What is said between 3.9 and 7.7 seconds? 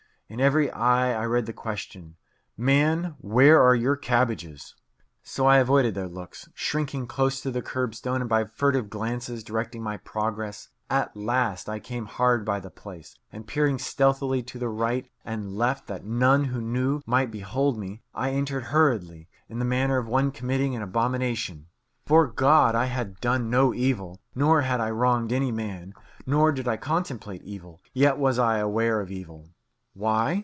cabbages? So I avoided their looks, shrinking close to the